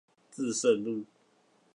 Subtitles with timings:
[0.31, 1.05] 至聖路